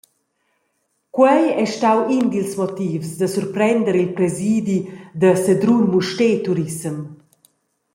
Quei 1.15 1.45
ei 1.61 1.67
stau 1.75 1.99
in 2.15 2.25
dils 2.33 2.51
motivs 2.61 3.09
da 3.19 3.27
surprender 3.35 3.95
il 4.03 4.11
presidi 4.17 4.77
da 5.21 5.31
Sedrun 5.43 5.83
Mustér 5.93 6.37
Turissem. 6.45 6.97